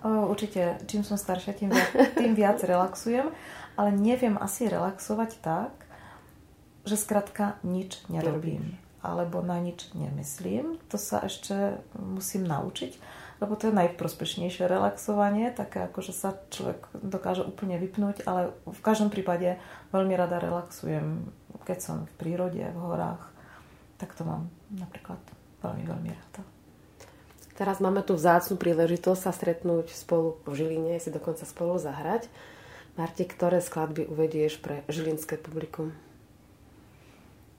[0.00, 3.28] O, určite, čím som staršia, tým viac, tým viac relaxujem,
[3.76, 5.72] ale neviem asi relaxovať tak,
[6.88, 8.80] že skrátka nič nerobím.
[9.04, 10.80] Alebo na nič nemyslím.
[10.88, 12.96] To sa ešte musím naučiť,
[13.44, 18.80] lebo to je najprospešnejšie relaxovanie, také ako, že sa človek dokáže úplne vypnúť, ale v
[18.80, 19.60] každom prípade
[19.92, 21.28] veľmi rada relaxujem,
[21.68, 23.36] keď som v prírode, v horách
[23.98, 25.18] tak to mám napríklad
[25.62, 26.42] veľmi, veľmi rada.
[27.58, 32.30] Teraz máme tu vzácnu príležitosť sa stretnúť spolu v Žiline, si dokonca spolu zahrať.
[32.94, 35.90] Marti, ktoré skladby uvedieš pre žilinské publikum?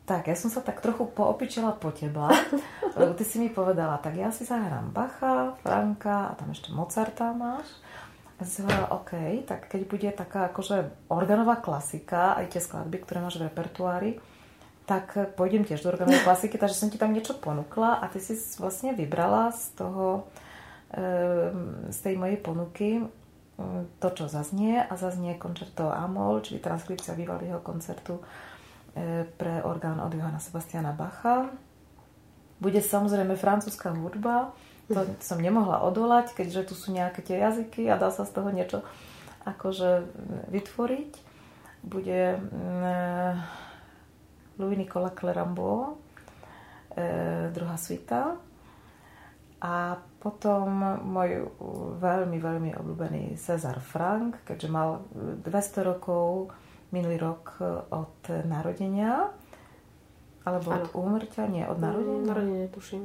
[0.07, 2.31] Tak, ja som sa tak trochu poopičila po teba,
[2.99, 7.35] lebo ty si mi povedala, tak ja si zahrám Bacha, Franka a tam ešte Mozarta
[7.35, 7.67] máš.
[8.39, 13.19] A si hovorila, OK, tak keď bude taká akože organová klasika, aj tie skladby, ktoré
[13.19, 14.11] máš v repertoári,
[14.89, 18.33] tak pôjdem tiež do organovej klasiky, takže som ti tam niečo ponúkla a ty si
[18.57, 20.25] vlastne vybrala z toho,
[20.97, 27.13] ehm, z tej mojej ponuky mm, to, čo zaznie a zaznie koncerto Amol, čili transkripcia
[27.13, 31.53] Vivaldiho koncertu e, pre orgán od Johana Sebastiana Bacha.
[32.57, 34.57] Bude samozrejme francúzska hudba,
[34.89, 38.49] to som nemohla odolať, keďže tu sú nejaké tie jazyky a dá sa z toho
[38.49, 38.81] niečo
[39.45, 40.09] akože
[40.49, 41.11] vytvoriť.
[41.85, 43.68] Bude mm,
[44.59, 45.95] Louis Nicolas Clerambeau,
[46.93, 48.35] e, druhá svita.
[49.59, 50.67] A potom
[51.03, 51.51] môj
[51.99, 55.03] veľmi, veľmi obľúbený Cezar Frank, keďže mal
[55.43, 56.51] 200 rokov
[56.95, 57.59] minulý rok
[57.91, 59.31] od narodenia,
[60.47, 60.79] alebo ano.
[60.79, 62.23] od úmrtia, nie, od narodenia.
[62.23, 63.03] Narodenie, tuším.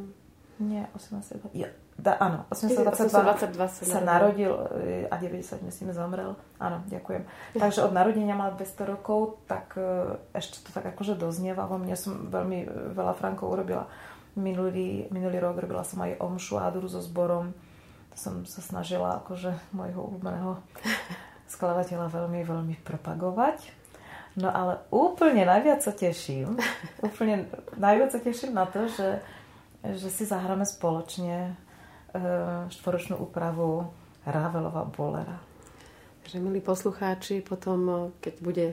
[0.63, 1.51] Nie, 18.
[1.59, 6.35] Ja, da, áno, 822 sa, sa narodil e, a 90 myslím zomrel.
[6.59, 7.23] Áno, ďakujem.
[7.55, 11.95] Takže od narodenia mal 200 rokov, tak e, ešte to tak akože doznieva vo mne.
[11.95, 13.87] Som veľmi e, veľa frankov urobila.
[14.35, 17.55] Minulý, minulý rok robila som aj omšu Aduru so zborom.
[18.11, 20.59] To som sa snažila akože môjho obľúbeného
[21.55, 23.71] skladateľa veľmi, veľmi propagovať.
[24.35, 26.59] No ale úplne najviac sa teším,
[27.07, 27.47] úplne
[27.79, 29.23] najviac sa teším na to, že,
[29.95, 31.55] že si zahráme spoločne
[32.71, 33.91] štvoročnú úpravu
[34.25, 35.37] Ravelova bolera.
[36.25, 38.67] Takže milí poslucháči, potom, e, keď bude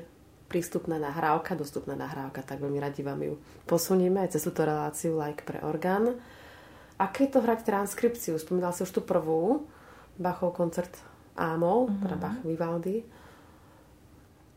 [0.48, 3.36] prístupná nahrávka, dostupná nahrávka, tak veľmi radi vám ju
[3.68, 6.16] posunieme aj cez túto reláciu Like pre orgán.
[6.96, 8.40] Aké je to hrať transkripciu?
[8.40, 9.68] Spomínal si už tú prvú,
[10.16, 10.92] Bachov koncert
[11.36, 12.02] Amol, mm-hmm.
[12.04, 13.04] teda Bach Vivaldi.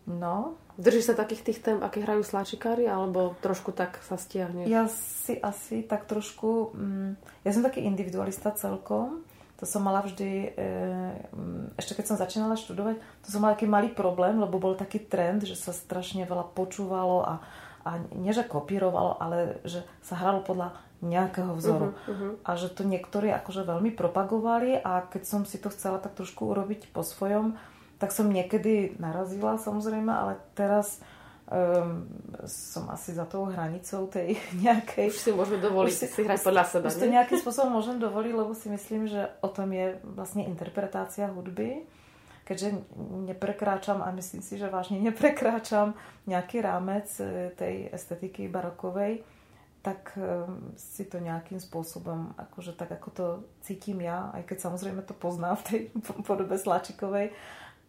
[0.06, 0.58] No.
[0.74, 4.66] Držíš sa takých tých tém, aké hrajú sláčikári, alebo trošku tak sa stiahne?
[4.66, 6.74] Ja si asi tak trošku...
[6.74, 7.14] Mm,
[7.46, 9.22] ja som taký individualista celkom.
[9.62, 10.50] To som mala vždy...
[10.50, 10.66] E,
[11.30, 14.98] mm, ešte keď som začínala študovať, to som mala taký malý problém, lebo bol taký
[14.98, 17.34] trend, že sa strašne veľa počúvalo a,
[17.86, 21.92] a nie, že kopírovalo, ale že sa hralo podľa nejakého vzoru.
[21.92, 22.32] Uh-huh, uh-huh.
[22.48, 26.48] A že to niektorí akože veľmi propagovali a keď som si to chcela tak trošku
[26.48, 27.60] urobiť po svojom,
[28.04, 31.00] tak som niekedy narazila samozrejme, ale teraz
[31.48, 32.04] um,
[32.44, 35.08] som asi za tou hranicou tej nejakej...
[35.08, 38.32] Už si môžeme dovoliť si, si hrať podľa seba, Už to nejakým spôsobom môžem dovoliť,
[38.36, 41.88] lebo si myslím, že o tom je vlastne interpretácia hudby.
[42.44, 42.76] Keďže
[43.24, 45.96] neprekráčam, a myslím si, že vážne neprekráčam
[46.28, 49.24] nejaký rámec e, tej estetiky barokovej,
[49.84, 53.26] tak um, si to nejakým spôsobom, akože tak ako to
[53.60, 55.80] cítim ja, aj keď samozrejme to poznám v tej
[56.28, 57.36] podobe Sláčikovej,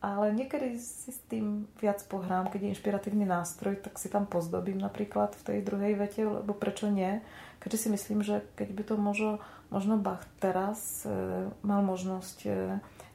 [0.04, 4.78] ale niekedy si s tým viac pohrám, keď je inšpiratívny nástroj, tak si tam pozdobím
[4.78, 7.24] napríklad v tej druhej vete, lebo prečo nie?
[7.64, 9.32] Keďže si myslím, že keď by to možno,
[9.74, 11.10] možno Bach teraz e,
[11.66, 12.50] mal možnosť e,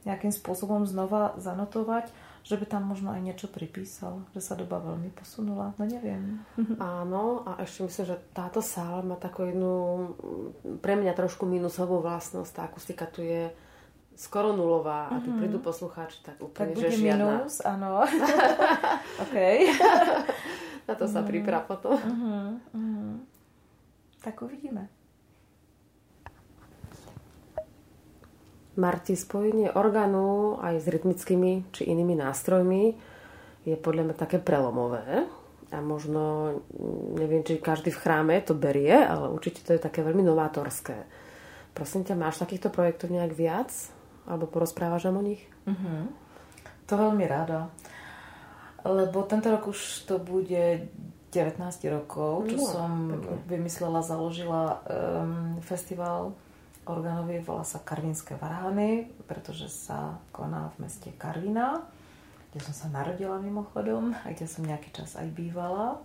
[0.03, 5.13] nejakým spôsobom znova zanotovať, že by tam možno aj niečo pripísal, že sa doba veľmi
[5.13, 6.41] posunula, no neviem.
[6.81, 9.73] Áno, a ešte myslím, že táto sála má takú jednu
[10.81, 12.51] pre mňa trošku minusovú vlastnosť.
[12.51, 13.53] Tá akustika tu je
[14.15, 15.39] skoro nulová a tu mm-hmm.
[15.39, 17.45] prídu poslucháči, tak úplne, tak bude že žiadna.
[17.45, 18.05] minus, áno.
[19.23, 19.35] OK.
[20.87, 21.29] Na to sa mm-hmm.
[21.29, 21.97] priprav potom.
[21.97, 22.47] Mm-hmm.
[22.75, 23.13] Mm-hmm.
[24.21, 24.89] Tak uvidíme.
[28.79, 32.95] Marti, spojenie orgánu aj s rytmickými či inými nástrojmi
[33.67, 35.27] je podľa mňa také prelomové.
[35.71, 36.55] A možno,
[37.15, 41.07] neviem, či každý v chráme to berie, ale určite to je také veľmi novátorské.
[41.71, 43.71] Prosím ťa, máš takýchto projektov nejak viac?
[44.29, 45.41] Alebo porozprávaš nám o nich?
[45.65, 46.09] Uh-huh.
[46.87, 47.71] To veľmi rada.
[48.81, 50.89] Lebo tento rok už to bude
[51.31, 53.37] 19 rokov, čo no, som pekne.
[53.47, 56.35] vymyslela, založila um, festival
[56.83, 61.85] organový, volá sa Karvinské varhany, pretože sa koná v meste Karvina,
[62.51, 66.01] kde som sa narodila mimochodom a kde som nejaký čas aj bývala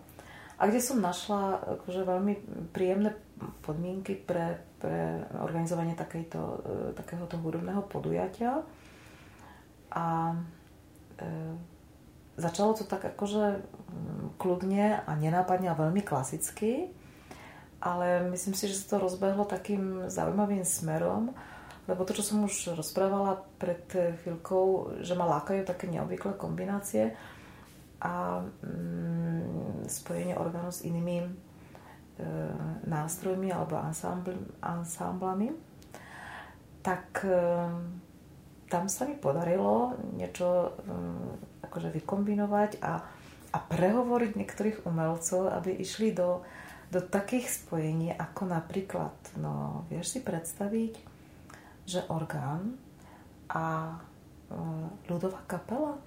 [0.56, 2.34] a kde som našla akože veľmi
[2.70, 3.18] príjemné
[3.66, 6.58] podmienky pre, pre organizovanie takejto, e,
[6.94, 8.60] takéhoto hudobného podujatia.
[9.92, 10.36] A
[11.16, 11.26] e,
[12.36, 16.92] začalo to tak akože mm, kľudne a nenápadne a veľmi klasicky,
[17.80, 21.32] ale myslím si, že sa to rozbehlo takým zaujímavým smerom,
[21.86, 23.86] lebo to, čo som už rozprávala pred
[24.24, 27.14] chvíľkou, že ma lákajú také neobvyklé kombinácie,
[28.00, 31.24] a mm, spojenie orgánu s inými
[32.88, 34.32] nástrojmi alebo ansambl,
[34.64, 35.52] ansámblami,
[36.86, 37.34] tak e,
[38.70, 40.70] tam sa mi podarilo niečo e,
[41.66, 43.02] akože vykombinovať a,
[43.50, 46.46] a prehovoriť niektorých umelcov, aby išli do,
[46.94, 50.94] do takých spojení, ako napríklad, no vieš si predstaviť,
[51.90, 52.78] že orgán
[53.50, 53.96] a e,
[55.10, 55.98] ľudová kapela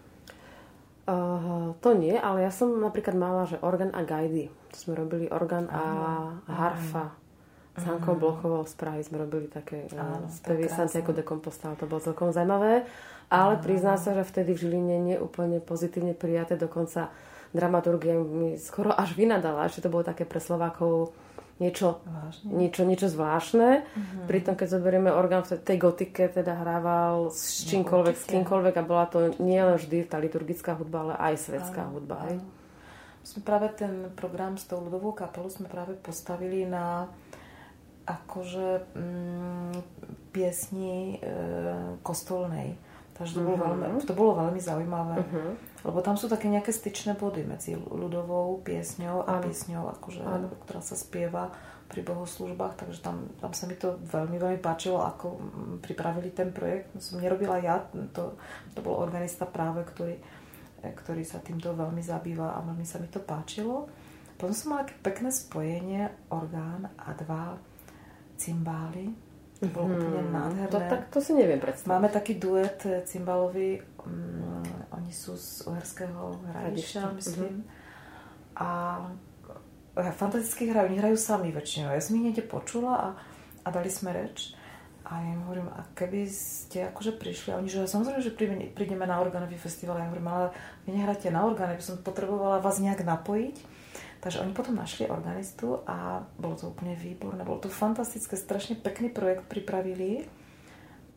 [1.09, 4.53] Uh, to nie, ale ja som napríklad mala, že orgán a gajdy.
[4.69, 5.81] To sme robili orgán a
[6.45, 7.17] harfa.
[7.73, 8.21] S Hankou mm.
[8.21, 11.79] Blochovou z Prahy sme robili také uh, spevy Santiago de Compostela.
[11.79, 12.85] To bolo celkom zaujímavé.
[13.29, 16.57] Ale prizná sa, že vtedy v Žiline nie úplne pozitívne prijaté.
[16.59, 17.09] Dokonca
[17.55, 19.65] dramaturgia mi skoro až vynadala.
[19.65, 21.13] Ešte to bolo také pre Slovákov
[21.59, 21.99] niečo,
[22.47, 23.83] niečo, niečo zvláštne.
[23.83, 24.25] Mm-hmm.
[24.25, 28.75] Pritom, keď zoberieme orgán v tej gotike, teda hrával s no, čímkoľvek, no, s kýmkoľvek
[28.79, 32.15] a bola to nie len vždy tá liturgická hudba, ale aj svetská áno, hudba.
[32.23, 32.43] Áno.
[33.21, 37.11] Sme práve ten program s tou ľudovou kapelou sme práve postavili na
[38.09, 39.75] akože mm,
[40.33, 41.37] piesni e,
[42.01, 42.73] kostolnej.
[43.19, 43.75] Takže to, bolo uh-huh.
[43.75, 45.15] veľmi, to bolo veľmi zaujímavé.
[45.19, 45.51] Uh-huh.
[45.87, 49.47] Lebo tam sú také nejaké styčné body medzi ľudovou piesňou a ano.
[49.47, 50.21] piesňou, akože,
[50.67, 51.55] ktorá sa spieva
[51.89, 55.41] pri bohoslužbách, takže tam, tam sa mi to veľmi, veľmi páčilo, ako
[55.81, 56.93] pripravili ten projekt.
[57.01, 57.81] Som nerobila ja,
[58.13, 58.37] to,
[58.75, 60.19] to bol organista práve, ktorý,
[60.83, 63.89] ktorý sa týmto veľmi zabýva a veľmi sa mi to páčilo.
[64.37, 67.57] Potom som mala také pekné spojenie, orgán a dva
[68.39, 69.11] cymbály,
[69.59, 69.95] to bolo hmm.
[69.99, 70.71] úplne nádherné.
[70.71, 71.91] To, tak, to si neviem predstaviť.
[71.91, 74.65] Máme taký duet eh, cymbalový, um,
[74.97, 77.61] oni sú z uherského hradiša, myslím.
[77.61, 78.59] Uh-huh.
[78.59, 78.69] A
[80.01, 81.93] eh, fantasticky hrajú, oni hrajú sami väčšinou.
[81.93, 83.07] Ja som ich niekde počula a,
[83.63, 84.57] a dali sme reč.
[85.09, 88.35] A ja im hovorím, a keby ste akože prišli, a oni, že samozrejme, že
[88.77, 89.97] prídeme na organový festival.
[89.97, 90.53] Ja hovorím, ale
[90.85, 93.57] vy nehráte na orgáne, by som potrebovala vás nejak napojiť.
[94.19, 97.47] Takže oni potom našli organistu a bolo to úplne výborné.
[97.47, 100.27] Bolo to fantastické, strašne pekný projekt pripravili.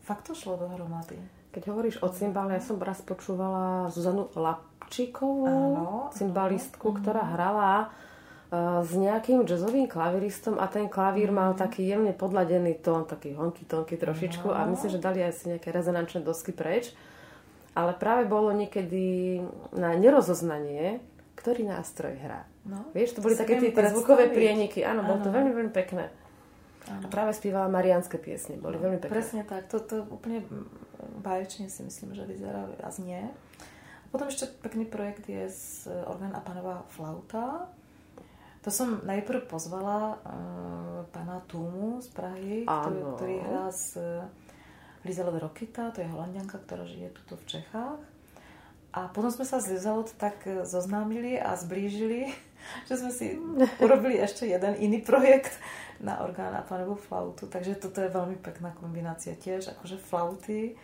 [0.07, 1.19] Fakt to šlo dohromady.
[1.53, 5.45] Keď hovoríš o cymbále, ja som raz počúvala Zuzanu Lapčíkovú,
[6.17, 6.97] cymbalistku, áno.
[6.97, 7.73] ktorá hrala
[8.49, 11.37] uh, s nejakým jazzovým klaviristom a ten klavír mm.
[11.37, 14.57] mal taký jemne podladený tón, taký honky tonky trošičku no.
[14.57, 16.97] a myslím, že dali aj si nejaké rezonančné dosky preč.
[17.77, 19.41] Ale práve bolo niekedy
[19.73, 21.01] na nerozoznanie,
[21.37, 22.45] ktorý nástroj hrá.
[22.69, 24.85] No, Vieš, to boli také tie, tie zvukové prieniky.
[24.85, 26.13] Áno, bolo to veľmi, veľmi pekné.
[26.91, 27.07] Áno.
[27.07, 29.15] A práve spievala marianské piesne, boli veľmi pekné.
[29.15, 30.43] Presne tak, to, to úplne
[31.23, 33.31] báječne si myslím, že vyzerá a znie.
[34.03, 37.71] A potom ešte pekný projekt je z orgán a panová flauta.
[38.63, 43.99] To som najprv pozvala uh, pána Túmu z Prahy, ktorý, ktorý hrá s
[45.03, 47.99] Lizelot Rokita, to je holandianka, ktorá žije tuto v Čechách.
[48.93, 52.29] A potom sme sa z Lizalot tak e, zoznámili a zblížili,
[52.89, 53.35] že sme si
[53.81, 55.57] urobili ešte jeden iný projekt
[56.03, 57.47] na orgán a panovú flautu.
[57.47, 60.75] Takže toto je veľmi pekná kombinácia tiež, akože flauty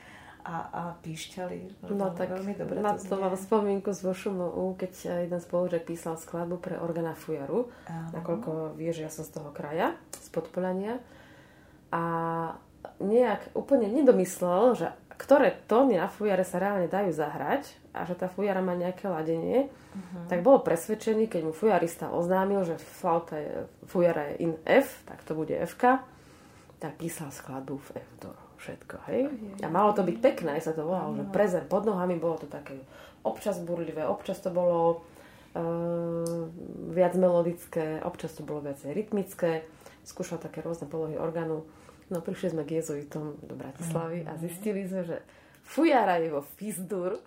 [0.46, 1.90] a, a píšťali.
[1.90, 4.92] No tak veľmi dobre na to, to mám spomienku z VŠMU, keď
[5.26, 8.14] jeden spolužiak písal skladbu pre organa Fujaru, Aha.
[8.14, 11.02] nakoľko vie, že ja som z toho kraja, z Podpolania.
[11.90, 12.02] A
[13.02, 14.86] nejak úplne nedomyslel, že
[15.18, 19.66] ktoré tóny na fujare sa reálne dajú zahrať a že tá fujara má nejaké ladenie,
[19.66, 20.30] uh-huh.
[20.30, 25.26] tak bol presvedčený, keď mu fujarista oznámil, že flauta je, fujara je in F, tak
[25.26, 25.98] to bude FK,
[26.78, 28.30] tak písal skladbu v F do
[28.62, 29.20] všetko, hej.
[29.62, 31.26] A malo to byť pekné, sa to volalo, uh-huh.
[31.26, 32.78] že prezent pod nohami, bolo to také
[33.26, 35.02] občas burlivé, občas to bolo
[35.58, 36.46] uh,
[36.94, 39.66] viac melodické, občas to bolo viacej rytmické,
[40.06, 41.66] skúšal také rôzne polohy orgánu
[42.08, 44.28] No prišli sme k jezuitom do Bratislavy mm.
[44.28, 45.16] a zistili sme, že
[45.60, 47.20] fujara je vo Fizdur.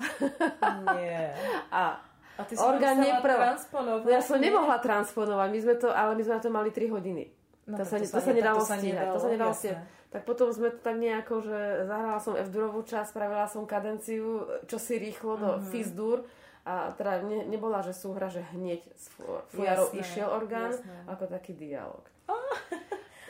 [0.98, 1.38] Nie.
[1.74, 2.02] a
[2.40, 3.30] a ty orgán nepr...
[3.30, 4.10] transponovať.
[4.10, 7.24] Ja som nemohla transponovať, my sme to, ale my sme na to mali 3 hodiny.
[7.70, 9.06] No, to, sa, to, to, sa nedalo stíhať.
[9.14, 9.86] To sa nedalo stíhať.
[10.12, 14.76] Tak potom sme to tak nejako, že zahrala som F-durovú časť, spravila som kadenciu, čo
[14.76, 15.70] si rýchlo do mm-hmm.
[15.72, 16.28] Fizdur.
[16.62, 19.06] A teda ne, nebola, že súhra, že hneď z
[19.50, 20.98] fujarou išiel orgán, jasné.
[21.10, 22.04] ako taký dialog.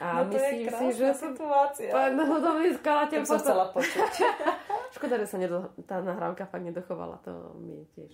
[0.02, 1.94] A no to myslím je si, že situácia.
[2.10, 3.38] Hodový skladateľ potom...
[3.38, 4.12] chcela počuť.
[4.98, 5.70] Škoda, že sa nedo...
[5.86, 7.22] tá nahrávka fakt nedochovala.
[7.22, 8.10] To mi tiež.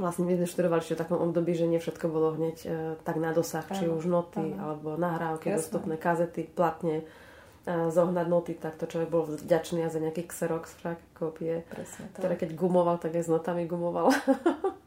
[0.00, 2.68] Vlastne my sme študovali ešte v takom období, že nie všetko bolo hneď e,
[3.00, 4.60] tak na dosah, či už noty, ano.
[4.60, 5.56] alebo nahrávky, Jasne.
[5.56, 7.08] dostupné kazety, platne,
[7.64, 12.12] e, zohnať noty, tak to človek bol vďačný a za nejaký Xerox však, kópie, Presne,
[12.12, 14.12] ktoré keď gumoval, tak aj s notami gumoval.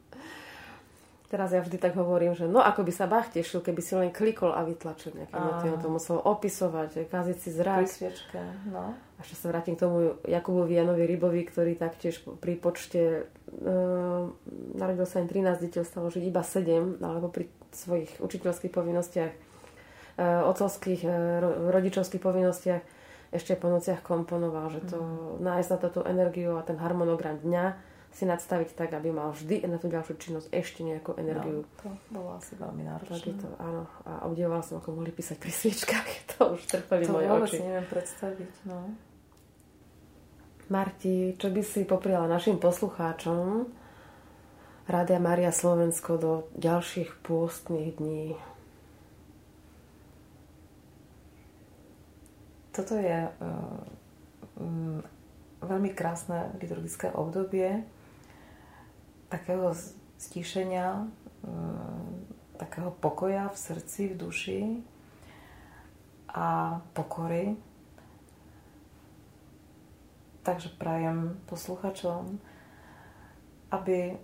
[1.29, 4.09] Teraz ja vždy tak hovorím, že no ako by sa Bach tešil, keby si len
[4.09, 5.65] klikol a vytlačil nejaké noty.
[5.69, 7.85] On to musel opisovať, kaziť si zrak.
[7.85, 8.41] Pri
[8.73, 8.97] no.
[8.97, 14.25] A ešte sa vrátim k tomu Jakubovi Janovi Rybovi, ktorý taktiež pri počte uh,
[14.73, 17.45] narodil sa im 13 detí, ostalo žiť iba 7, alebo pri
[17.77, 22.81] svojich učiteľských povinnostiach, uh, otcovských, uh, rodičovských povinnostiach
[23.29, 25.45] ešte po nociach komponoval, že to mm.
[25.45, 27.65] nájsť na tú energiu a ten harmonogram dňa
[28.09, 31.63] si nadstaviť tak, aby mal vždy na tú ďalšiu činnosť ešte nejakú energiu.
[31.63, 33.21] No, to bolo asi veľmi náročné.
[33.21, 33.83] Tak to, áno.
[34.03, 36.07] A obdivovala som, ako mohli písať pri sviečkách.
[36.39, 37.57] To už trpeli to moje oči.
[37.59, 38.79] To neviem predstaviť, no.
[40.69, 43.65] Marti, čo by si popriala našim poslucháčom
[44.85, 48.37] Rádia Maria Slovensko do ďalších pôstnych dní?
[52.71, 55.01] Toto je uh, um,
[55.59, 57.83] veľmi krásne liturgické obdobie,
[59.29, 59.71] takého
[60.17, 61.07] stíšenia,
[61.45, 64.61] mm, takého pokoja v srdci, v duši
[66.33, 67.55] a pokory.
[70.43, 72.41] Takže prajem posluchačom,
[73.69, 74.17] aby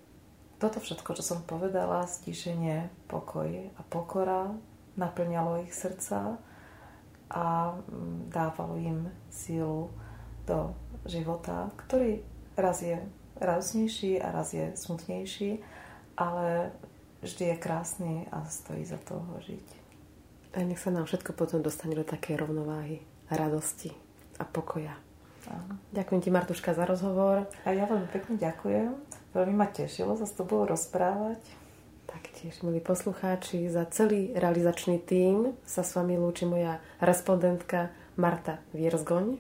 [0.58, 4.50] toto všetko, čo som povedala, stíšenie, pokoj a pokora
[4.96, 6.40] naplňalo ich srdca
[7.30, 7.46] a
[7.76, 9.92] mm, dávalo im sílu
[10.50, 10.74] do
[11.06, 12.24] života, ktorý
[12.56, 12.98] raz je
[13.40, 15.60] radosnejší a raz je smutnejší,
[16.18, 16.72] ale
[17.22, 19.68] vždy je krásny a stojí za to ho žiť.
[20.56, 23.92] A nech sa nám všetko potom dostane do takej rovnováhy, radosti
[24.40, 24.96] a pokoja.
[25.46, 25.78] Áno.
[25.94, 27.46] Ďakujem ti, Martuška, za rozhovor.
[27.68, 28.98] A ja veľmi pekne ďakujem.
[29.36, 31.44] Veľmi ma tešilo sa s tobou rozprávať.
[32.10, 39.38] Taktiež, milí poslucháči, za celý realizačný tím sa s vami lúči moja respondentka Marta Vierzgoň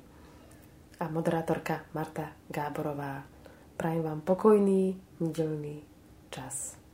[0.99, 3.34] a moderátorka Marta Gáborová.
[3.75, 5.83] Prajem vám pokojný nedelný
[6.31, 6.84] čas.